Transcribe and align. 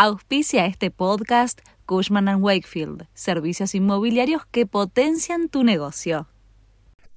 Auspicia 0.00 0.64
este 0.66 0.92
podcast 0.92 1.58
Cushman⁇ 1.84 2.26
Wakefield, 2.40 3.08
servicios 3.14 3.74
inmobiliarios 3.74 4.46
que 4.46 4.64
potencian 4.64 5.48
tu 5.48 5.64
negocio. 5.64 6.28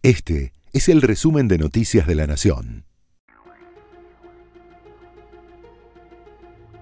Este 0.01 0.51
es 0.73 0.89
el 0.89 1.03
resumen 1.03 1.47
de 1.47 1.59
Noticias 1.59 2.07
de 2.07 2.15
la 2.15 2.25
Nación. 2.25 2.85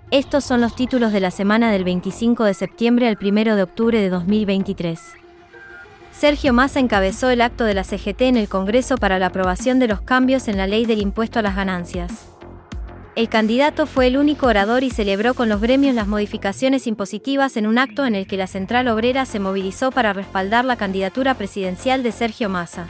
Estos 0.10 0.46
son 0.46 0.62
los 0.62 0.74
títulos 0.74 1.12
de 1.12 1.20
la 1.20 1.32
semana 1.32 1.70
del 1.70 1.84
25 1.84 2.46
de 2.46 2.54
septiembre 2.54 3.10
al 3.10 3.18
1 3.22 3.58
de 3.58 3.64
octubre 3.64 4.00
de 4.00 4.08
2023. 4.08 5.02
Sergio 6.14 6.54
Massa 6.54 6.80
encabezó 6.80 7.30
el 7.30 7.42
acto 7.42 7.66
de 7.66 7.74
la 7.74 7.84
CGT 7.84 8.22
en 8.22 8.38
el 8.38 8.48
Congreso 8.48 8.96
para 8.98 9.20
la 9.20 9.26
aprobación 9.26 9.80
de 9.80 9.90
los 9.90 10.00
cambios 10.00 10.48
en 10.48 10.56
la 10.56 10.66
ley 10.66 10.86
del 10.86 11.02
impuesto 11.02 11.40
a 11.40 11.42
las 11.42 11.58
ganancias. 11.58 12.39
El 13.20 13.28
candidato 13.28 13.86
fue 13.86 14.08
el 14.08 14.16
único 14.16 14.48
orador 14.48 14.82
y 14.82 14.92
celebró 14.92 15.34
con 15.34 15.50
los 15.50 15.60
gremios 15.60 15.94
las 15.94 16.08
modificaciones 16.08 16.88
impositivas 16.88 17.58
en 17.58 17.68
un 17.68 17.78
acto 17.78 18.06
en 18.06 18.16
el 18.16 18.28
que 18.28 18.38
la 18.38 18.48
Central 18.48 18.88
Obrera 18.88 19.26
se 19.26 19.42
movilizó 19.42 19.92
para 19.92 20.14
respaldar 20.14 20.64
la 20.64 20.78
candidatura 20.78 21.34
presidencial 21.34 22.02
de 22.02 22.14
Sergio 22.14 22.48
Massa. 22.48 22.88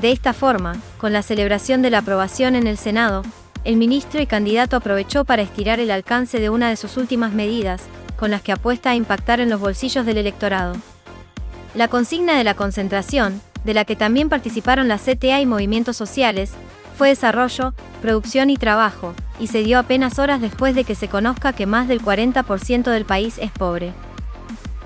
De 0.00 0.12
esta 0.12 0.34
forma, 0.34 0.76
con 0.98 1.12
la 1.12 1.22
celebración 1.22 1.82
de 1.82 1.90
la 1.90 1.98
aprobación 1.98 2.54
en 2.54 2.68
el 2.68 2.78
Senado, 2.78 3.22
el 3.64 3.76
ministro 3.76 4.22
y 4.22 4.26
candidato 4.26 4.76
aprovechó 4.76 5.24
para 5.24 5.42
estirar 5.42 5.80
el 5.80 5.90
alcance 5.90 6.38
de 6.38 6.48
una 6.48 6.68
de 6.68 6.76
sus 6.76 6.96
últimas 6.96 7.32
medidas, 7.32 7.82
con 8.16 8.30
las 8.30 8.40
que 8.40 8.52
apuesta 8.52 8.90
a 8.90 8.94
impactar 8.94 9.40
en 9.40 9.50
los 9.50 9.58
bolsillos 9.58 10.06
del 10.06 10.18
electorado. 10.18 10.76
La 11.74 11.88
consigna 11.88 12.38
de 12.38 12.44
la 12.44 12.54
concentración, 12.54 13.42
de 13.64 13.74
la 13.74 13.84
que 13.84 13.96
también 13.96 14.28
participaron 14.28 14.86
la 14.86 14.98
CTA 14.98 15.40
y 15.40 15.46
movimientos 15.46 15.96
sociales, 15.96 16.52
fue 16.96 17.08
desarrollo, 17.08 17.74
producción 18.00 18.50
y 18.50 18.56
trabajo, 18.56 19.12
y 19.38 19.48
se 19.48 19.62
dio 19.62 19.78
apenas 19.78 20.18
horas 20.18 20.40
después 20.40 20.74
de 20.74 20.84
que 20.84 20.94
se 20.94 21.08
conozca 21.08 21.52
que 21.52 21.66
más 21.66 21.88
del 21.88 22.02
40% 22.02 22.84
del 22.84 23.04
país 23.04 23.38
es 23.38 23.50
pobre. 23.50 23.92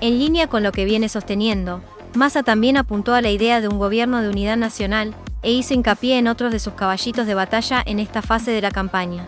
En 0.01 0.17
línea 0.17 0.47
con 0.47 0.63
lo 0.63 0.71
que 0.71 0.85
viene 0.85 1.09
sosteniendo, 1.09 1.81
Massa 2.15 2.41
también 2.41 2.77
apuntó 2.77 3.13
a 3.13 3.21
la 3.21 3.29
idea 3.29 3.61
de 3.61 3.67
un 3.67 3.77
gobierno 3.77 4.21
de 4.21 4.29
unidad 4.29 4.57
nacional, 4.57 5.13
e 5.41 5.51
hizo 5.51 5.73
hincapié 5.73 6.17
en 6.17 6.27
otros 6.27 6.51
de 6.51 6.59
sus 6.59 6.73
caballitos 6.73 7.25
de 7.25 7.33
batalla 7.33 7.81
en 7.85 7.99
esta 7.99 8.21
fase 8.21 8.51
de 8.51 8.61
la 8.61 8.71
campaña. 8.71 9.25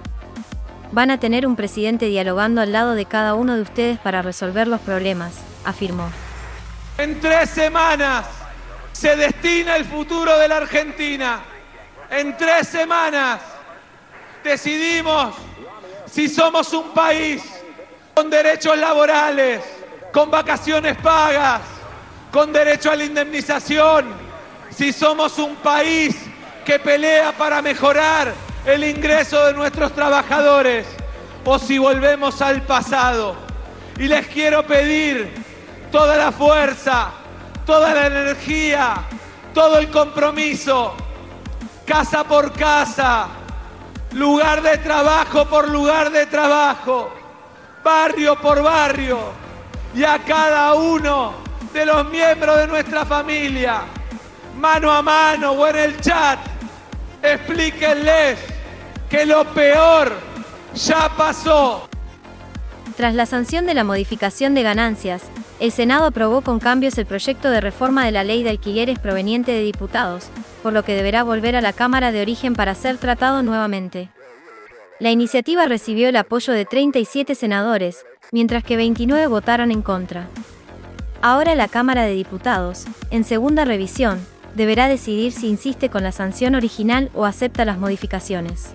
Van 0.91 1.09
a 1.09 1.19
tener 1.19 1.47
un 1.47 1.55
presidente 1.55 2.07
dialogando 2.07 2.59
al 2.59 2.73
lado 2.73 2.95
de 2.95 3.05
cada 3.05 3.33
uno 3.33 3.55
de 3.55 3.61
ustedes 3.61 3.97
para 3.99 4.21
resolver 4.21 4.67
los 4.67 4.81
problemas, 4.81 5.33
afirmó. 5.63 6.09
En 6.97 7.19
tres 7.21 7.49
semanas 7.49 8.25
se 8.91 9.15
destina 9.15 9.77
el 9.77 9.85
futuro 9.85 10.37
de 10.37 10.47
la 10.49 10.57
Argentina. 10.57 11.39
En 12.09 12.35
tres 12.35 12.67
semanas 12.67 13.39
decidimos 14.43 15.35
si 16.09 16.27
somos 16.27 16.73
un 16.73 16.89
país 16.91 17.41
con 18.13 18.29
derechos 18.29 18.77
laborales, 18.77 19.61
con 20.11 20.29
vacaciones 20.29 20.97
pagas, 20.97 21.61
con 22.31 22.51
derecho 22.51 22.91
a 22.91 22.95
la 22.95 23.05
indemnización, 23.05 24.05
si 24.69 24.91
somos 24.91 25.37
un 25.39 25.55
país 25.57 26.15
que 26.65 26.79
pelea 26.79 27.31
para 27.31 27.61
mejorar 27.61 28.33
el 28.65 28.83
ingreso 28.83 29.45
de 29.47 29.53
nuestros 29.53 29.93
trabajadores 29.93 30.85
o 31.45 31.57
si 31.57 31.77
volvemos 31.77 32.41
al 32.41 32.61
pasado. 32.63 33.35
Y 33.97 34.07
les 34.07 34.27
quiero 34.27 34.65
pedir 34.65 35.33
toda 35.91 36.15
la 36.17 36.31
fuerza, 36.31 37.11
toda 37.65 37.93
la 37.93 38.07
energía, 38.07 38.95
todo 39.53 39.77
el 39.77 39.89
compromiso, 39.89 40.95
casa 41.85 42.23
por 42.23 42.53
casa, 42.53 43.27
lugar 44.13 44.61
de 44.61 44.77
trabajo 44.77 45.45
por 45.45 45.69
lugar 45.69 46.11
de 46.11 46.25
trabajo, 46.25 47.11
barrio 47.83 48.35
por 48.39 48.61
barrio, 48.61 49.19
y 49.95 50.03
a 50.03 50.19
cada 50.19 50.73
uno 50.73 51.33
de 51.73 51.85
los 51.85 52.09
miembros 52.09 52.57
de 52.57 52.67
nuestra 52.67 53.05
familia 53.05 53.83
mano 54.61 54.91
a 54.91 55.01
mano 55.01 55.51
o 55.53 55.67
en 55.67 55.75
el 55.75 55.99
chat, 55.99 56.39
explíquenles 57.23 58.37
que 59.09 59.25
lo 59.25 59.43
peor 59.53 60.13
ya 60.75 61.09
pasó. 61.17 61.89
Tras 62.95 63.15
la 63.15 63.25
sanción 63.25 63.65
de 63.65 63.73
la 63.73 63.83
modificación 63.83 64.53
de 64.53 64.61
ganancias, 64.63 65.23
el 65.61 65.71
Senado 65.71 66.05
aprobó 66.05 66.41
con 66.41 66.59
cambios 66.59 66.97
el 66.97 67.05
proyecto 67.05 67.51
de 67.51 67.61
reforma 67.61 68.03
de 68.03 68.11
la 68.11 68.23
ley 68.23 68.41
de 68.41 68.49
alquileres 68.49 68.97
proveniente 68.97 69.51
de 69.51 69.61
diputados, 69.61 70.25
por 70.63 70.73
lo 70.73 70.83
que 70.83 70.95
deberá 70.95 71.21
volver 71.21 71.55
a 71.55 71.61
la 71.61 71.71
Cámara 71.71 72.11
de 72.11 72.19
origen 72.19 72.55
para 72.55 72.73
ser 72.73 72.97
tratado 72.97 73.43
nuevamente. 73.43 74.09
La 74.99 75.11
iniciativa 75.11 75.67
recibió 75.67 76.09
el 76.09 76.15
apoyo 76.15 76.51
de 76.51 76.65
37 76.65 77.35
senadores, 77.35 78.03
mientras 78.31 78.63
que 78.63 78.75
29 78.75 79.27
votaron 79.27 79.69
en 79.69 79.83
contra. 79.83 80.27
Ahora 81.21 81.53
la 81.53 81.67
Cámara 81.67 82.05
de 82.05 82.15
Diputados, 82.15 82.85
en 83.11 83.23
segunda 83.23 83.63
revisión, 83.63 84.19
deberá 84.55 84.87
decidir 84.87 85.31
si 85.31 85.47
insiste 85.47 85.89
con 85.89 86.01
la 86.01 86.11
sanción 86.11 86.55
original 86.55 87.11
o 87.13 87.25
acepta 87.25 87.65
las 87.65 87.77
modificaciones. 87.77 88.73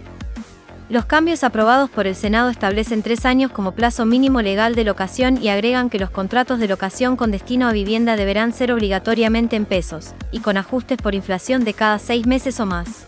Los 0.89 1.05
cambios 1.05 1.43
aprobados 1.43 1.91
por 1.91 2.07
el 2.07 2.15
Senado 2.15 2.49
establecen 2.49 3.03
tres 3.03 3.25
años 3.25 3.51
como 3.51 3.73
plazo 3.73 4.07
mínimo 4.07 4.41
legal 4.41 4.77
de 4.77 4.85
locación 4.85 5.43
y 5.43 5.49
agregan 5.49 5.91
que 5.91 5.99
los 5.99 6.11
contratos 6.11 6.61
de 6.61 6.69
locación 6.69 7.17
con 7.17 7.33
destino 7.33 7.67
a 7.67 7.73
vivienda 7.73 8.15
deberán 8.15 8.53
ser 8.53 8.71
obligatoriamente 8.71 9.57
en 9.57 9.65
pesos, 9.65 10.15
y 10.31 10.39
con 10.39 10.57
ajustes 10.57 10.99
por 10.99 11.17
inflación 11.17 11.65
de 11.65 11.75
cada 11.75 11.99
seis 11.99 12.25
meses 12.25 12.61
o 12.61 12.67
más. 12.67 13.07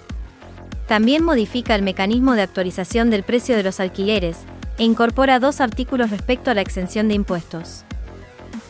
También 0.88 1.22
modifica 1.22 1.76
el 1.76 1.82
mecanismo 1.82 2.34
de 2.34 2.42
actualización 2.42 3.10
del 3.10 3.22
precio 3.22 3.56
de 3.56 3.62
los 3.62 3.78
alquileres, 3.78 4.38
e 4.76 4.82
incorpora 4.82 5.38
dos 5.38 5.60
artículos 5.60 6.10
respecto 6.10 6.50
a 6.50 6.54
la 6.54 6.62
exención 6.62 7.06
de 7.06 7.14
impuestos. 7.14 7.84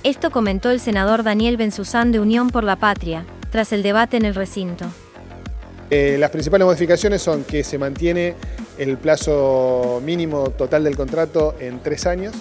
Esto 0.02 0.30
comentó 0.30 0.70
el 0.70 0.80
senador 0.80 1.22
Daniel 1.22 1.56
Benzuzán 1.56 2.12
de 2.12 2.20
Unión 2.20 2.50
por 2.50 2.62
la 2.62 2.76
Patria, 2.76 3.24
tras 3.50 3.72
el 3.72 3.82
debate 3.82 4.18
en 4.18 4.26
el 4.26 4.34
recinto. 4.34 4.84
Eh, 5.88 6.16
las 6.18 6.30
principales 6.30 6.66
modificaciones 6.66 7.22
son 7.22 7.44
que 7.44 7.64
se 7.64 7.78
mantiene 7.78 8.34
el 8.78 8.96
plazo 8.96 10.00
mínimo 10.04 10.50
total 10.50 10.84
del 10.84 10.96
contrato 10.96 11.54
en 11.60 11.80
tres 11.80 12.06
años, 12.06 12.34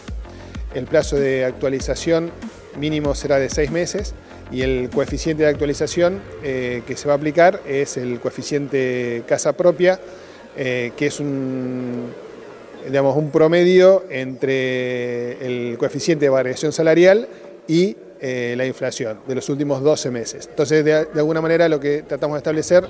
el 0.74 0.86
plazo 0.86 1.16
de 1.16 1.46
actualización 1.46 2.32
mínimo 2.78 3.16
será 3.16 3.40
de 3.40 3.50
seis 3.50 3.72
meses 3.72 4.14
y 4.52 4.62
el 4.62 4.90
coeficiente 4.90 5.44
de 5.44 5.50
actualización 5.50 6.22
eh, 6.44 6.84
que 6.88 6.96
se 6.96 7.08
va 7.08 7.16
a 7.16 7.18
aplicar 7.18 7.62
es 7.68 7.98
el 7.98 8.20
coeficiente 8.20 9.24
casa 9.28 9.54
propia, 9.54 10.00
eh, 10.56 10.92
que 10.96 11.08
es 11.08 11.20
un, 11.20 12.14
digamos, 12.86 13.18
un 13.18 13.32
promedio 13.32 14.06
entre 14.10 15.46
el 15.46 15.78
coeficiente 15.78 16.26
de 16.26 16.30
variación 16.30 16.72
salarial 16.72 17.28
y 17.68 17.98
eh, 18.20 18.56
la 18.58 18.66
inflación 18.66 19.20
de 19.28 19.36
los 19.36 19.48
últimos 19.50 19.82
12 19.84 20.10
meses. 20.10 20.48
Entonces, 20.50 20.84
de, 20.84 20.94
alguna 20.94 21.42
manera 21.42 21.70
lo 21.70 21.80
que 21.80 22.02
tratamos 22.02 22.36
de 22.36 22.40
establecer 22.40 22.88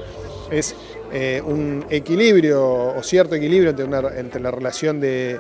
es 0.52 0.76
eh, 1.12 1.42
un 1.46 1.86
equilibrio 1.90 2.96
o 2.96 3.04
cierto 3.04 3.36
equilibrio 3.36 3.72
entre, 3.72 4.20
entre 4.20 4.42
la 4.42 4.52
relación 4.52 5.00
de 5.00 5.40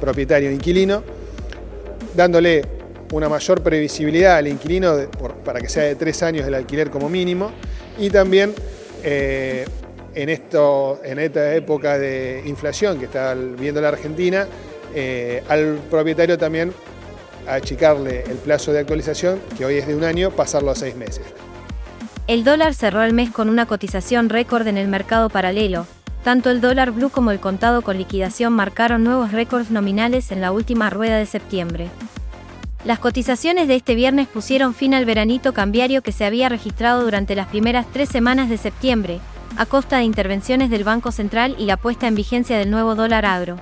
propietario-inquilino, 0.00 1.02
dándole 2.14 2.62
una 3.12 3.28
mayor 3.28 3.62
previsibilidad 3.62 4.36
al 4.36 4.48
inquilino 4.48 4.96
para 5.44 5.60
que 5.60 5.68
sea 5.68 5.84
de 5.84 5.96
tres 5.96 6.22
años 6.22 6.46
el 6.46 6.54
alquiler 6.54 6.90
como 6.90 7.08
mínimo 7.08 7.50
y 7.98 8.08
también 8.08 8.54
eh, 9.02 9.66
en, 10.14 10.28
esto, 10.28 11.00
en 11.04 11.18
esta 11.18 11.54
época 11.54 11.98
de 11.98 12.42
inflación 12.46 12.98
que 12.98 13.06
está 13.06 13.34
viviendo 13.34 13.80
la 13.80 13.88
Argentina, 13.88 14.46
al 15.48 15.78
propietario 15.90 16.36
también 16.38 16.72
achicarle 17.46 18.22
el 18.22 18.36
plazo 18.36 18.72
de 18.72 18.80
actualización, 18.80 19.40
que 19.56 19.64
hoy 19.64 19.76
es 19.76 19.86
de 19.86 19.94
un 19.94 20.04
año, 20.04 20.30
pasarlo 20.30 20.70
a 20.70 20.74
seis 20.74 20.94
meses. 20.96 21.24
El 22.28 22.44
dólar 22.44 22.72
cerró 22.74 23.02
el 23.02 23.12
mes 23.12 23.30
con 23.30 23.48
una 23.48 23.66
cotización 23.66 24.28
récord 24.28 24.68
en 24.68 24.78
el 24.78 24.86
mercado 24.86 25.28
paralelo. 25.28 25.86
Tanto 26.22 26.50
el 26.50 26.60
dólar 26.60 26.92
blue 26.92 27.10
como 27.10 27.32
el 27.32 27.40
contado 27.40 27.82
con 27.82 27.98
liquidación 27.98 28.52
marcaron 28.52 29.02
nuevos 29.02 29.32
récords 29.32 29.72
nominales 29.72 30.30
en 30.30 30.40
la 30.40 30.52
última 30.52 30.88
rueda 30.88 31.16
de 31.16 31.26
septiembre. 31.26 31.88
Las 32.84 33.00
cotizaciones 33.00 33.66
de 33.66 33.74
este 33.74 33.96
viernes 33.96 34.28
pusieron 34.28 34.72
fin 34.72 34.94
al 34.94 35.04
veranito 35.04 35.52
cambiario 35.52 36.02
que 36.02 36.12
se 36.12 36.24
había 36.24 36.48
registrado 36.48 37.02
durante 37.02 37.34
las 37.34 37.48
primeras 37.48 37.86
tres 37.92 38.08
semanas 38.08 38.48
de 38.48 38.56
septiembre, 38.56 39.18
a 39.56 39.66
costa 39.66 39.98
de 39.98 40.04
intervenciones 40.04 40.70
del 40.70 40.84
Banco 40.84 41.10
Central 41.10 41.56
y 41.58 41.66
la 41.66 41.76
puesta 41.76 42.06
en 42.06 42.14
vigencia 42.14 42.56
del 42.56 42.70
nuevo 42.70 42.94
dólar 42.94 43.26
agro. 43.26 43.56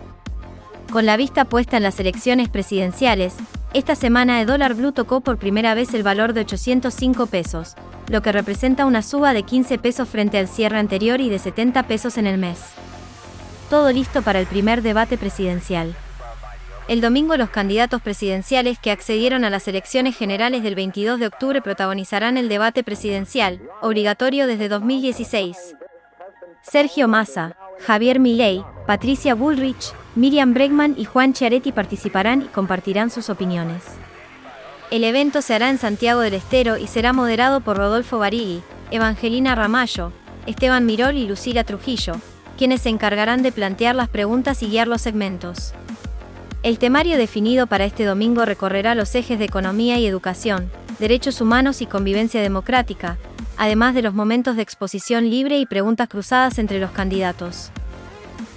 Con 0.92 1.06
la 1.06 1.16
vista 1.16 1.46
puesta 1.46 1.78
en 1.78 1.82
las 1.82 1.98
elecciones 1.98 2.50
presidenciales, 2.50 3.34
esta 3.72 3.94
semana 3.94 4.40
el 4.40 4.46
dólar 4.46 4.74
blue 4.74 4.92
tocó 4.92 5.20
por 5.20 5.38
primera 5.38 5.74
vez 5.74 5.94
el 5.94 6.02
valor 6.02 6.34
de 6.34 6.40
805 6.40 7.26
pesos, 7.26 7.76
lo 8.10 8.22
que 8.22 8.32
representa 8.32 8.86
una 8.86 9.02
suba 9.02 9.32
de 9.32 9.44
15 9.44 9.78
pesos 9.78 10.08
frente 10.08 10.36
al 10.36 10.48
cierre 10.48 10.78
anterior 10.78 11.20
y 11.20 11.30
de 11.30 11.38
70 11.38 11.84
pesos 11.84 12.18
en 12.18 12.26
el 12.26 12.38
mes. 12.38 12.58
Todo 13.70 13.92
listo 13.92 14.22
para 14.22 14.40
el 14.40 14.46
primer 14.46 14.82
debate 14.82 15.16
presidencial. 15.16 15.94
El 16.88 17.00
domingo 17.00 17.36
los 17.36 17.50
candidatos 17.50 18.02
presidenciales 18.02 18.80
que 18.80 18.90
accedieron 18.90 19.44
a 19.44 19.50
las 19.50 19.68
elecciones 19.68 20.16
generales 20.16 20.64
del 20.64 20.74
22 20.74 21.20
de 21.20 21.28
octubre 21.28 21.62
protagonizarán 21.62 22.36
el 22.36 22.48
debate 22.48 22.82
presidencial, 22.82 23.60
obligatorio 23.80 24.48
desde 24.48 24.68
2016. 24.68 25.76
Sergio 26.62 27.06
Massa, 27.06 27.56
Javier 27.86 28.18
Milei, 28.18 28.64
Patricia 28.88 29.36
Bullrich, 29.36 29.92
Miriam 30.16 30.52
Bregman 30.52 30.96
y 30.98 31.04
Juan 31.04 31.32
Chiaretti 31.32 31.70
participarán 31.70 32.42
y 32.42 32.46
compartirán 32.46 33.10
sus 33.10 33.30
opiniones. 33.30 33.84
El 34.90 35.04
evento 35.04 35.40
se 35.40 35.54
hará 35.54 35.70
en 35.70 35.78
Santiago 35.78 36.20
del 36.20 36.34
Estero 36.34 36.76
y 36.76 36.88
será 36.88 37.12
moderado 37.12 37.60
por 37.60 37.76
Rodolfo 37.76 38.18
Barigui, 38.18 38.60
Evangelina 38.90 39.54
Ramallo, 39.54 40.12
Esteban 40.46 40.84
Mirol 40.84 41.16
y 41.16 41.28
Lucila 41.28 41.62
Trujillo, 41.62 42.14
quienes 42.58 42.82
se 42.82 42.88
encargarán 42.88 43.44
de 43.44 43.52
plantear 43.52 43.94
las 43.94 44.08
preguntas 44.08 44.64
y 44.64 44.66
guiar 44.66 44.88
los 44.88 45.00
segmentos. 45.00 45.74
El 46.64 46.80
temario 46.80 47.16
definido 47.18 47.68
para 47.68 47.84
este 47.84 48.04
domingo 48.04 48.44
recorrerá 48.44 48.96
los 48.96 49.14
ejes 49.14 49.38
de 49.38 49.44
economía 49.44 49.96
y 49.98 50.06
educación, 50.06 50.68
derechos 50.98 51.40
humanos 51.40 51.82
y 51.82 51.86
convivencia 51.86 52.42
democrática, 52.42 53.16
además 53.56 53.94
de 53.94 54.02
los 54.02 54.12
momentos 54.12 54.56
de 54.56 54.62
exposición 54.62 55.30
libre 55.30 55.60
y 55.60 55.66
preguntas 55.66 56.08
cruzadas 56.08 56.58
entre 56.58 56.80
los 56.80 56.90
candidatos. 56.90 57.70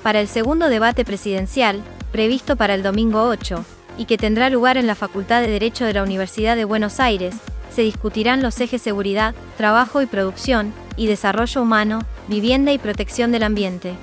Para 0.01 0.19
el 0.19 0.27
segundo 0.27 0.67
debate 0.69 1.05
presidencial, 1.05 1.83
previsto 2.11 2.55
para 2.55 2.73
el 2.73 2.81
domingo 2.81 3.21
8, 3.21 3.63
y 3.97 4.05
que 4.05 4.17
tendrá 4.17 4.49
lugar 4.49 4.77
en 4.77 4.87
la 4.87 4.95
Facultad 4.95 5.41
de 5.41 5.47
Derecho 5.47 5.85
de 5.85 5.93
la 5.93 6.03
Universidad 6.03 6.55
de 6.55 6.65
Buenos 6.65 6.99
Aires, 6.99 7.35
se 7.73 7.81
discutirán 7.81 8.41
los 8.41 8.59
ejes 8.61 8.81
seguridad, 8.81 9.33
trabajo 9.57 10.01
y 10.01 10.05
producción, 10.05 10.73
y 10.95 11.07
desarrollo 11.07 11.61
humano, 11.61 12.03
vivienda 12.27 12.71
y 12.71 12.77
protección 12.77 13.31
del 13.31 13.43
ambiente. 13.43 13.93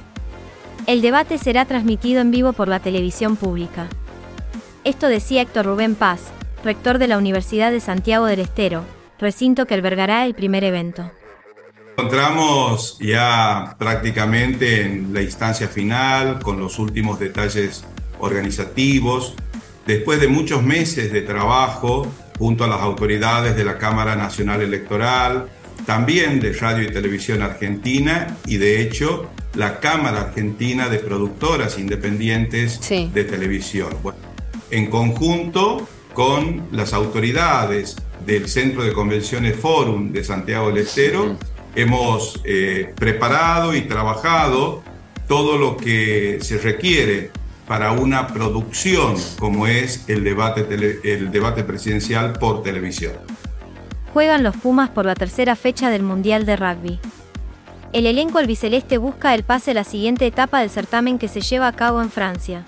El 0.87 1.02
debate 1.02 1.38
será 1.38 1.64
transmitido 1.66 2.20
en 2.20 2.31
vivo 2.31 2.52
por 2.52 2.69
la 2.69 2.81
televisión 2.81 3.37
pública. 3.37 3.87
Esto 4.82 5.08
decía 5.08 5.42
Héctor 5.42 5.66
Rubén 5.66 5.94
Paz, 5.94 6.20
rector 6.64 6.98
de 6.98 7.06
la 7.06 7.19
Universidad 7.19 7.70
de 7.70 7.81
Santiago 7.81 8.26
del 8.26 8.40
Estero, 8.40 8.82
recinto 9.19 9.66
que 9.66 9.75
albergará 9.75 10.25
el 10.25 10.34
primer 10.34 10.64
evento. 10.64 11.10
Encontramos 11.96 12.98
ya 12.98 13.76
prácticamente 13.78 14.82
en 14.82 15.12
la 15.12 15.22
instancia 15.22 15.69
final 15.69 16.40
con 16.40 16.58
los 16.58 16.78
últimos 16.78 17.19
detalles 17.19 17.84
organizativos, 18.19 19.34
después 19.90 20.20
de 20.20 20.28
muchos 20.28 20.62
meses 20.62 21.12
de 21.12 21.22
trabajo 21.22 22.06
junto 22.38 22.62
a 22.62 22.69
las 22.69 22.81
autoridades 22.81 23.56
de 23.56 23.64
la 23.64 23.76
Cámara 23.76 24.14
Nacional 24.14 24.62
Electoral, 24.62 25.48
también 25.84 26.38
de 26.38 26.52
Radio 26.52 26.84
y 26.84 26.92
Televisión 26.92 27.42
Argentina 27.42 28.37
y 28.46 28.58
de 28.58 28.81
hecho 28.81 29.28
la 29.54 29.81
Cámara 29.81 30.20
Argentina 30.20 30.88
de 30.88 31.00
Productoras 31.00 31.76
Independientes 31.76 32.81
de 32.88 33.25
Televisión. 33.25 33.90
en 34.70 34.87
conjunto 34.87 35.88
con 36.14 36.69
las 36.70 36.92
autoridades 36.92 37.96
del 38.25 38.48
Centro 38.48 38.84
de 38.84 38.92
Convenciones 38.92 39.56
Forum 39.56 40.12
de 40.12 40.22
Santiago 40.22 40.69
del 40.69 40.78
Estero, 40.78 41.37
hemos 41.75 42.40
eh, 42.44 42.92
preparado 42.94 43.75
y 43.75 43.82
trabajado 43.82 44.84
todo 45.26 45.58
lo 45.58 45.76
que 45.76 46.38
se 46.42 46.58
requiere 46.58 47.32
para 47.70 47.93
una 47.93 48.26
producción 48.26 49.14
como 49.38 49.69
es 49.69 50.05
el 50.08 50.25
debate, 50.25 50.67
el 51.05 51.31
debate 51.31 51.62
presidencial 51.62 52.32
por 52.32 52.64
televisión. 52.64 53.12
Juegan 54.12 54.43
los 54.43 54.56
Pumas 54.56 54.90
por 54.90 55.06
la 55.06 55.14
tercera 55.14 55.55
fecha 55.55 55.88
del 55.88 56.02
Mundial 56.02 56.46
de 56.46 56.56
Rugby. 56.56 56.99
El 57.93 58.06
elenco 58.06 58.38
albiceleste 58.38 58.99
busca 58.99 59.37
el 59.37 59.44
pase 59.44 59.70
a 59.70 59.75
la 59.75 59.84
siguiente 59.84 60.26
etapa 60.26 60.58
del 60.58 60.69
certamen 60.69 61.17
que 61.17 61.28
se 61.28 61.43
lleva 61.43 61.69
a 61.69 61.72
cabo 61.72 62.02
en 62.02 62.11
Francia. 62.11 62.64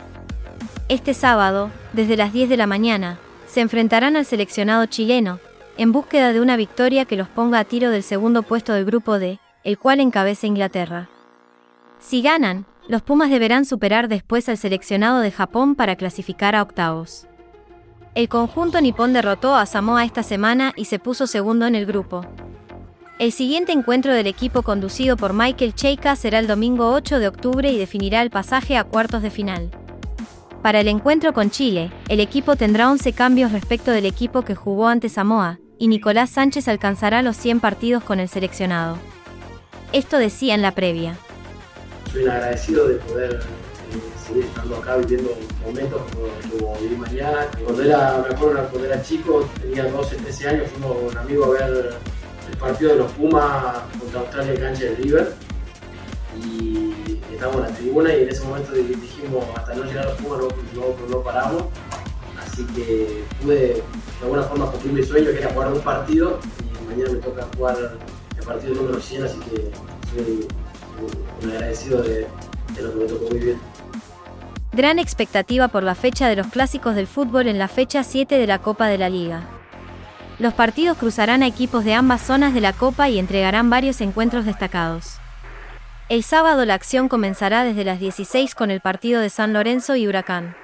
Este 0.89 1.15
sábado, 1.15 1.73
desde 1.93 2.17
las 2.17 2.33
10 2.33 2.49
de 2.49 2.57
la 2.57 2.69
mañana, 2.69 3.19
se 3.49 3.61
enfrentarán 3.61 4.15
al 4.15 4.25
seleccionado 4.25 4.87
chileno, 4.87 5.41
en 5.79 5.91
búsqueda 5.91 6.33
de 6.33 6.41
una 6.41 6.57
victoria 6.57 7.07
que 7.07 7.17
los 7.17 7.27
ponga 7.27 7.59
a 7.59 7.65
tiro 7.65 7.91
del 7.91 8.05
segundo 8.05 8.45
puesto 8.45 8.73
del 8.73 8.85
grupo 8.85 9.19
D, 9.19 9.41
el 9.65 9.79
cual 9.79 9.99
encabeza 9.99 10.47
Inglaterra. 10.47 11.09
Si 11.99 12.23
ganan, 12.23 12.67
los 12.89 13.03
Pumas 13.03 13.31
deberán 13.31 13.65
superar 13.65 14.09
después 14.09 14.49
al 14.49 14.59
seleccionado 14.59 15.21
de 15.21 15.31
Japón 15.31 15.75
para 15.75 15.97
clasificar 15.97 16.57
a 16.57 16.63
octavos. 16.63 17.27
El 18.15 18.29
conjunto 18.29 18.81
nipón 18.81 19.13
derrotó 19.13 19.55
a 19.55 19.67
Samoa 19.67 20.05
esta 20.05 20.23
semana 20.23 20.73
y 20.77 20.87
se 20.87 20.99
puso 20.99 21.27
segundo 21.27 21.67
en 21.67 21.75
el 21.75 21.87
grupo. 21.87 22.27
El 23.19 23.33
siguiente 23.33 23.73
encuentro 23.73 24.13
del 24.13 24.27
equipo 24.27 24.63
conducido 24.63 25.17
por 25.17 25.33
Michael 25.33 25.75
Cheika 25.75 26.17
será 26.17 26.39
el 26.41 26.47
domingo 26.47 26.93
8 26.93 27.21
de 27.21 27.29
octubre 27.29 27.71
y 27.71 27.79
definirá 27.79 28.21
el 28.21 28.31
pasaje 28.31 28.77
a 28.77 28.85
cuartos 28.85 29.23
de 29.23 29.31
final. 29.31 29.71
Para 30.61 30.81
el 30.81 30.89
encuentro 30.89 31.33
con 31.33 31.51
Chile, 31.51 31.91
el 32.09 32.21
equipo 32.21 32.57
tendrá 32.57 32.91
11 32.91 33.13
cambios 33.13 33.53
respecto 33.53 33.93
del 33.93 34.07
equipo 34.07 34.43
que 34.43 34.55
jugó 34.55 34.89
ante 34.89 35.09
Samoa, 35.09 35.59
y 35.79 35.89
Nicolás 35.89 36.31
Sánchez 36.31 36.69
alcanzará 36.69 37.23
los 37.23 37.37
100 37.37 37.61
partidos 37.61 38.05
con 38.05 38.21
el 38.21 38.29
seleccionado. 38.29 38.97
Esto 39.93 40.19
decía 40.19 40.55
en 40.55 40.63
la 40.63 40.73
previa 40.73 41.17
soy 42.13 42.27
agradecido 42.27 42.89
de 42.89 42.95
poder 42.97 43.35
eh, 43.35 44.27
seguir 44.27 44.45
estando 44.45 44.77
acá 44.77 44.97
viviendo 44.97 45.35
momentos 45.65 46.03
como, 46.13 46.77
viví 46.79 46.97
mañana. 46.97 47.49
Cuando 47.65 47.83
era, 47.83 48.25
me 48.29 48.35
acuerdo 48.35 48.69
cuando 48.69 48.85
era 48.85 49.03
chico, 49.03 49.49
tenía 49.61 49.85
12, 49.85 50.17
13 50.17 50.49
años, 50.49 50.71
fuimos 50.71 50.97
con 50.97 51.07
un 51.07 51.19
amigo 51.19 51.45
a 51.47 51.49
ver 51.51 51.95
el 52.51 52.57
partido 52.59 52.93
de 52.93 52.99
los 52.99 53.13
Pumas 53.13 53.79
contra 53.99 54.21
Australia 54.21 54.61
cancha 54.61 54.85
de 54.85 54.95
River. 54.97 55.33
Y 56.45 56.95
estábamos 57.33 57.63
en 57.63 57.71
la 57.73 57.77
tribuna 57.79 58.15
y 58.15 58.23
en 58.23 58.29
ese 58.29 58.45
momento 58.45 58.73
dijimos 58.73 59.45
hasta 59.57 59.75
no 59.75 59.85
llegar 59.85 60.07
a 60.07 60.11
los 60.11 60.21
Pumas 60.21 60.41
no, 60.75 61.09
no, 61.09 61.23
paramos. 61.23 61.65
Así 62.45 62.65
que 62.67 63.25
pude 63.41 63.57
de 63.57 63.83
alguna 64.23 64.43
forma 64.43 64.71
cumplir 64.71 64.93
mi 64.93 65.03
sueño 65.03 65.31
que 65.31 65.39
era 65.39 65.51
jugar 65.51 65.73
un 65.73 65.81
partido 65.81 66.39
y 66.61 66.89
mañana 66.89 67.13
me 67.13 67.19
toca 67.19 67.47
jugar 67.57 67.99
el 68.39 68.45
partido 68.45 68.75
número 68.75 69.01
100, 69.01 69.25
así 69.25 69.39
que 69.39 69.71
soy 70.15 70.49
agradecido 71.45 72.03
de, 72.03 72.27
lo 72.81 72.93
que 72.93 72.99
me 72.99 73.05
tocó. 73.07 73.27
Gran 74.73 74.99
expectativa 74.99 75.69
por 75.69 75.83
la 75.83 75.95
fecha 75.95 76.29
de 76.29 76.37
los 76.37 76.47
clásicos 76.47 76.95
del 76.95 77.07
fútbol 77.07 77.49
en 77.49 77.59
la 77.59 77.69
fecha 77.69 78.03
7 78.03 78.39
de 78.39 78.47
la 78.47 78.59
Copa 78.59 78.87
de 78.87 78.99
la 78.99 79.11
Liga. 79.11 79.43
Los 80.39 80.55
partidos 80.55 80.97
cruzarán 80.97 81.43
a 81.43 81.47
equipos 81.47 81.85
de 81.85 81.95
ambas 81.95 82.23
zonas 82.23 82.55
de 82.55 82.63
la 82.63 82.73
Copa 82.73 83.09
y 83.09 83.19
entregarán 83.19 83.69
varios 83.69 84.01
encuentros 84.01 84.47
destacados. 84.47 85.19
El 86.09 86.23
sábado 86.25 86.65
la 86.65 86.75
acción 86.75 87.09
comenzará 87.09 87.65
desde 87.65 87.85
las 87.85 88.01
16 88.01 88.55
con 88.55 88.71
el 88.71 88.81
partido 88.81 89.21
de 89.21 89.31
San 89.31 89.53
Lorenzo 89.53 89.95
y 89.95 90.09
Huracán. 90.09 90.57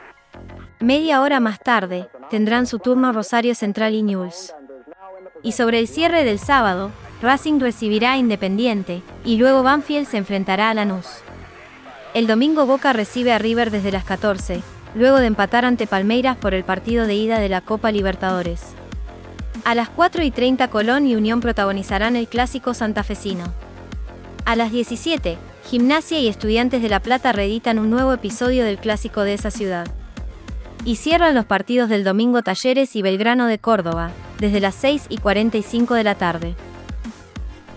Media 0.81 1.21
hora 1.21 1.39
más 1.39 1.59
tarde, 1.61 2.09
tendrán 2.31 2.67
su 2.67 2.79
turno 2.79 3.13
Rosario 3.13 3.55
Central 3.55 3.95
y 3.95 4.03
News. 4.03 4.55
Y 5.43 5.53
sobre 5.53 5.79
el 5.79 5.87
cierre 5.87 6.25
del 6.25 6.39
sábado, 6.39 6.91
Racing 7.20 7.59
recibirá 7.59 8.12
a 8.12 8.19
Independiente 8.19 9.03
y 9.25 9.38
luego 9.38 9.65
Banfield 9.65 10.06
se 10.06 10.19
enfrentará 10.19 10.70
a 10.70 10.75
Lanús. 10.75 11.06
El 12.15 12.26
domingo 12.26 12.65
Boca 12.65 12.93
recibe 12.93 13.32
a 13.32 13.38
River 13.38 13.70
desde 13.70 13.91
las 13.91 14.05
14, 14.05 14.62
luego 14.94 15.19
de 15.19 15.26
empatar 15.26 15.65
ante 15.65 15.87
Palmeiras 15.87 16.37
por 16.37 16.55
el 16.55 16.62
partido 16.62 17.06
de 17.06 17.17
ida 17.17 17.41
de 17.41 17.49
la 17.49 17.61
Copa 17.61 17.91
Libertadores. 17.91 18.75
A 19.65 19.75
las 19.75 19.89
4 19.89 20.22
y 20.22 20.31
30 20.31 20.69
Colón 20.69 21.06
y 21.06 21.17
Unión 21.17 21.41
protagonizarán 21.41 22.15
el 22.15 22.29
clásico 22.29 22.72
santafesino. 22.72 23.53
A 24.44 24.55
las 24.55 24.70
17, 24.70 25.37
Gimnasia 25.69 26.20
y 26.20 26.29
Estudiantes 26.29 26.81
de 26.81 26.89
La 26.89 27.01
Plata 27.01 27.32
reeditan 27.32 27.79
un 27.79 27.91
nuevo 27.91 28.13
episodio 28.13 28.65
del 28.65 28.79
clásico 28.79 29.22
de 29.22 29.34
esa 29.34 29.51
ciudad. 29.51 29.87
Y 30.84 30.96
cierran 30.96 31.34
los 31.34 31.44
partidos 31.44 31.89
del 31.89 32.05
domingo 32.05 32.43
Talleres 32.43 32.94
y 32.94 33.03
Belgrano 33.03 33.46
de 33.46 33.58
Córdoba, 33.58 34.13
desde 34.39 34.60
las 34.60 34.77
6 34.77 35.06
y 35.08 35.19
45 35.19 35.94
de 35.94 36.05
la 36.05 36.15
tarde. 36.15 36.55